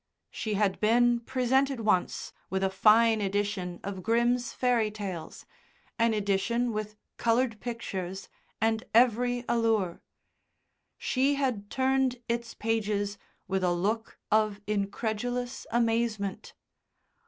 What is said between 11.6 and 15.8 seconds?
turned its pages with a look of incredulous